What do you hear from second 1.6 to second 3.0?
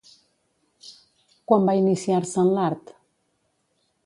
va iniciar-se en l'art?